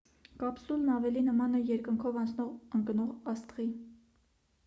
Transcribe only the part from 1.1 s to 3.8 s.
նման է երկնքով անցնող ընկնող աստղի